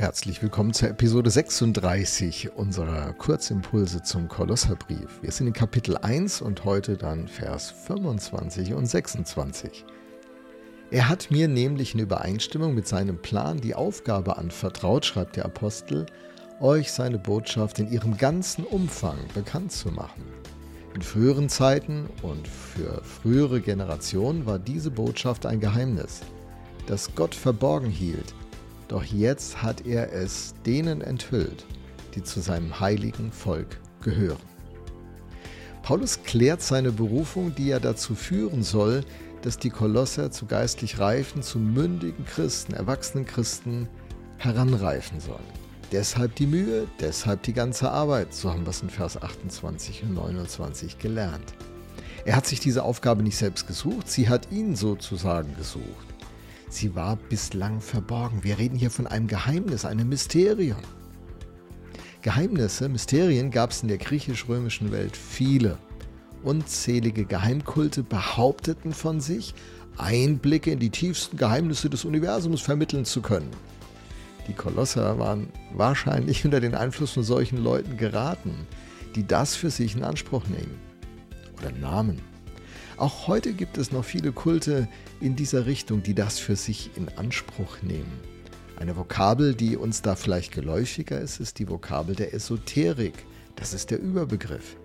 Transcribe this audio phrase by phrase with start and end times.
[0.00, 5.20] Herzlich willkommen zur Episode 36 unserer Kurzimpulse zum Kolosserbrief.
[5.20, 9.84] Wir sind in Kapitel 1 und heute dann Vers 25 und 26.
[10.90, 16.06] Er hat mir nämlich in Übereinstimmung mit seinem Plan die Aufgabe anvertraut, schreibt der Apostel,
[16.60, 20.24] euch seine Botschaft in ihrem ganzen Umfang bekannt zu machen.
[20.94, 26.20] In früheren Zeiten und für frühere Generationen war diese Botschaft ein Geheimnis,
[26.86, 28.34] das Gott verborgen hielt
[28.90, 31.64] doch jetzt hat er es denen enthüllt,
[32.14, 34.50] die zu seinem heiligen Volk gehören.
[35.82, 39.04] Paulus klärt seine Berufung, die ja dazu führen soll,
[39.42, 43.88] dass die Kolosser zu geistlich reifen, zu mündigen Christen, erwachsenen Christen
[44.38, 45.38] heranreifen sollen.
[45.92, 50.14] Deshalb die Mühe, deshalb die ganze Arbeit, so haben wir es in Vers 28 und
[50.14, 51.54] 29 gelernt.
[52.24, 56.10] Er hat sich diese Aufgabe nicht selbst gesucht, sie hat ihn sozusagen gesucht.
[56.70, 58.44] Sie war bislang verborgen.
[58.44, 60.78] Wir reden hier von einem Geheimnis, einem Mysterium.
[62.22, 65.78] Geheimnisse, Mysterien gab es in der griechisch-römischen Welt viele.
[66.44, 69.52] Unzählige Geheimkulte behaupteten von sich,
[69.98, 73.50] Einblicke in die tiefsten Geheimnisse des Universums vermitteln zu können.
[74.46, 78.54] Die Kolosser waren wahrscheinlich unter den Einfluss von solchen Leuten geraten,
[79.16, 80.78] die das für sich in Anspruch nehmen
[81.58, 82.29] oder nahmen.
[83.00, 84.86] Auch heute gibt es noch viele Kulte
[85.22, 88.20] in dieser Richtung, die das für sich in Anspruch nehmen.
[88.76, 93.24] Eine Vokabel, die uns da vielleicht geläufiger ist, ist die Vokabel der Esoterik.
[93.56, 94.76] Das ist der Überbegriff.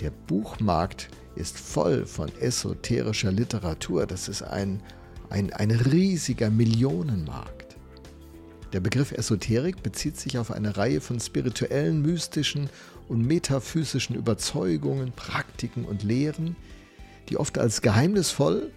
[0.00, 4.06] Der Buchmarkt ist voll von esoterischer Literatur.
[4.06, 4.82] Das ist ein,
[5.28, 7.76] ein, ein riesiger Millionenmarkt.
[8.72, 12.70] Der Begriff Esoterik bezieht sich auf eine Reihe von spirituellen, mystischen
[13.08, 16.56] und metaphysischen Überzeugungen, Praktiken und Lehren,
[17.28, 18.70] die oft als geheimnisvoll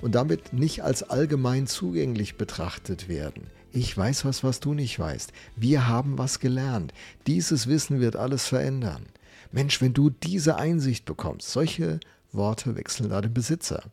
[0.00, 3.46] und damit nicht als allgemein zugänglich betrachtet werden.
[3.72, 5.32] Ich weiß was, was du nicht weißt.
[5.56, 6.92] Wir haben was gelernt.
[7.26, 9.06] Dieses Wissen wird alles verändern.
[9.50, 12.00] Mensch, wenn du diese Einsicht bekommst, solche
[12.32, 13.84] Worte wechseln da den Besitzer.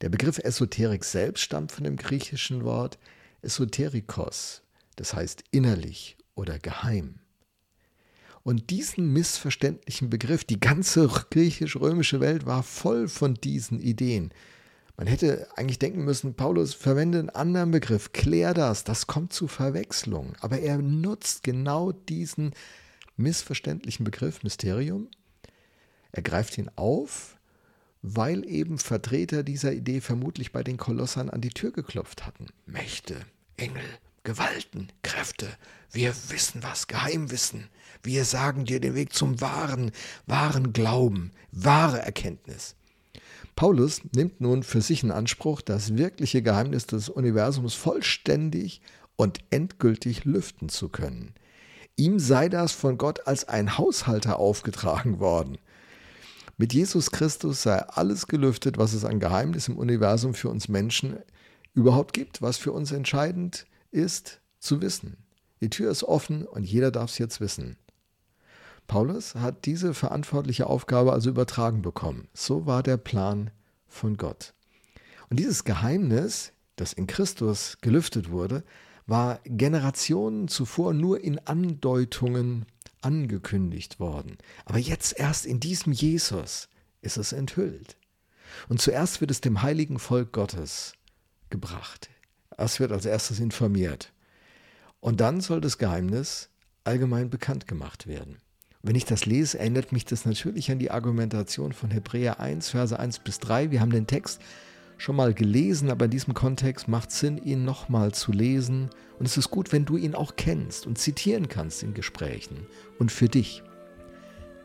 [0.00, 2.98] Der Begriff Esoterik selbst stammt von dem griechischen Wort
[3.42, 4.62] Esoterikos,
[4.96, 7.21] das heißt innerlich oder geheim.
[8.44, 14.32] Und diesen missverständlichen Begriff, die ganze griechisch-römische Welt war voll von diesen Ideen.
[14.96, 19.48] Man hätte eigentlich denken müssen, Paulus verwende einen anderen Begriff, klär das, das kommt zu
[19.48, 20.34] Verwechslung.
[20.40, 22.52] Aber er nutzt genau diesen
[23.16, 25.08] missverständlichen Begriff Mysterium.
[26.10, 27.38] Er greift ihn auf,
[28.02, 32.48] weil eben Vertreter dieser Idee vermutlich bei den Kolossern an die Tür geklopft hatten.
[32.66, 33.16] Mächte,
[33.56, 33.84] Engel,
[34.24, 35.48] Gewalten, Kräfte,
[35.90, 37.68] wir wissen was, Geheimwissen.
[38.04, 39.90] Wir sagen dir den Weg zum wahren,
[40.26, 42.76] wahren Glauben, wahre Erkenntnis.
[43.56, 48.80] Paulus nimmt nun für sich in Anspruch, das wirkliche Geheimnis des Universums vollständig
[49.16, 51.34] und endgültig lüften zu können.
[51.96, 55.58] Ihm sei das von Gott als ein Haushalter aufgetragen worden.
[56.56, 61.16] Mit Jesus Christus sei alles gelüftet, was es an Geheimnis im Universum für uns Menschen
[61.74, 65.16] überhaupt gibt, was für uns entscheidend ist zu wissen.
[65.60, 67.76] Die Tür ist offen und jeder darf es jetzt wissen.
[68.88, 72.28] Paulus hat diese verantwortliche Aufgabe also übertragen bekommen.
[72.34, 73.50] So war der Plan
[73.86, 74.54] von Gott.
[75.30, 78.64] Und dieses Geheimnis, das in Christus gelüftet wurde,
[79.06, 82.66] war Generationen zuvor nur in Andeutungen
[83.00, 84.36] angekündigt worden.
[84.64, 86.68] Aber jetzt erst in diesem Jesus
[87.00, 87.96] ist es enthüllt.
[88.68, 90.94] Und zuerst wird es dem heiligen Volk Gottes
[91.50, 92.10] gebracht.
[92.56, 94.12] Es wird als erstes informiert.
[95.00, 96.48] Und dann soll das Geheimnis
[96.84, 98.38] allgemein bekannt gemacht werden.
[98.82, 102.98] Wenn ich das lese, erinnert mich das natürlich an die Argumentation von Hebräer 1, Verse
[102.98, 103.70] 1 bis 3.
[103.70, 104.40] Wir haben den Text
[104.98, 108.90] schon mal gelesen, aber in diesem Kontext macht es Sinn, ihn nochmal zu lesen.
[109.18, 112.66] Und es ist gut, wenn du ihn auch kennst und zitieren kannst in Gesprächen
[112.98, 113.62] und für dich.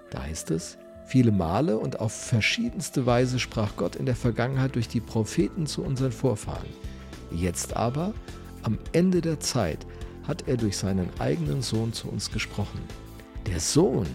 [0.10, 4.88] Da heißt es, viele Male und auf verschiedenste Weise sprach Gott in der Vergangenheit durch
[4.88, 6.70] die Propheten zu unseren Vorfahren.
[7.32, 8.14] Jetzt aber,
[8.64, 9.86] am Ende der Zeit,
[10.28, 12.82] hat er durch seinen eigenen Sohn zu uns gesprochen.
[13.46, 14.08] Der Sohn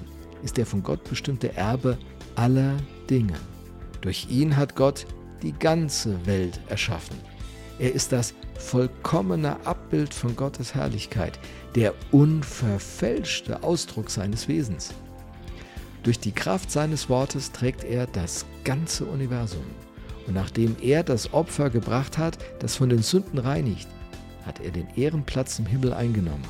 [0.43, 1.97] ist der von Gott bestimmte Erbe
[2.35, 2.77] aller
[3.09, 3.39] Dinge.
[4.01, 5.07] Durch ihn hat Gott
[5.43, 7.17] die ganze Welt erschaffen.
[7.79, 11.39] Er ist das vollkommene Abbild von Gottes Herrlichkeit,
[11.75, 14.95] der unverfälschte Ausdruck seines Wesens.
[16.03, 19.65] Durch die Kraft seines Wortes trägt er das ganze Universum.
[20.27, 23.89] Und nachdem er das Opfer gebracht hat, das von den Sünden reinigt,
[24.45, 26.45] hat er den Ehrenplatz im Himmel eingenommen,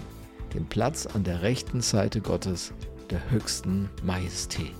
[0.54, 2.72] den Platz an der rechten Seite Gottes,
[3.10, 4.70] der höchsten Majestät.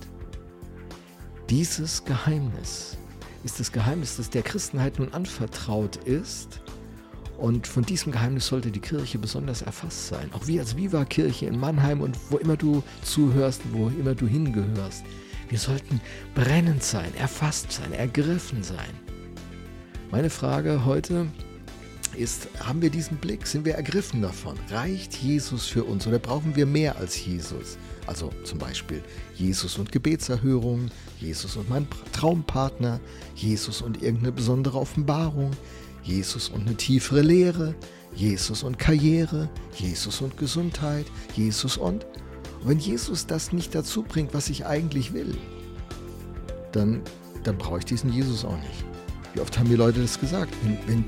[1.51, 2.97] Dieses Geheimnis
[3.45, 6.61] ist das Geheimnis, das der Christenheit nun anvertraut ist
[7.39, 10.31] Und von diesem Geheimnis sollte die Kirche besonders erfasst sein.
[10.33, 14.29] Auch wir als Viva Kirche in Mannheim und wo immer du zuhörst, wo immer du
[14.29, 15.03] hingehörst.
[15.49, 16.01] Wir sollten
[16.35, 18.91] brennend sein, erfasst sein, ergriffen sein.
[20.11, 21.27] Meine Frage heute
[22.17, 23.47] ist, haben wir diesen Blick?
[23.47, 24.57] Sind wir ergriffen davon?
[24.71, 27.79] Reicht Jesus für uns oder brauchen wir mehr als Jesus?
[28.07, 29.03] Also zum Beispiel
[29.37, 33.01] Jesus und Gebetserhörung, Jesus und mein Traumpartner,
[33.35, 35.51] Jesus und irgendeine besondere Offenbarung,
[36.03, 37.75] Jesus und eine tiefere Lehre,
[38.15, 42.07] Jesus und Karriere, Jesus und Gesundheit, Jesus und...
[42.63, 45.37] Und wenn Jesus das nicht dazu bringt, was ich eigentlich will,
[46.71, 47.03] dann,
[47.43, 48.85] dann brauche ich diesen Jesus auch nicht.
[49.35, 50.55] Wie oft haben mir Leute das gesagt?
[50.63, 51.05] Wenn, wenn,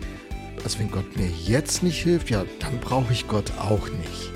[0.65, 4.31] also wenn Gott mir jetzt nicht hilft, ja, dann brauche ich Gott auch nicht.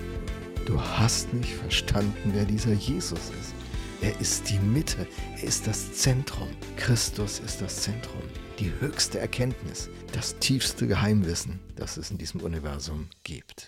[0.67, 3.55] Du hast nicht verstanden, wer dieser Jesus ist.
[4.01, 6.49] Er ist die Mitte, er ist das Zentrum.
[6.77, 8.23] Christus ist das Zentrum,
[8.61, 13.67] die höchste Erkenntnis, das tiefste Geheimwissen, das es in diesem Universum gibt.